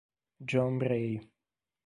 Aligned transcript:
John 0.49 0.81
Bray 0.81 1.21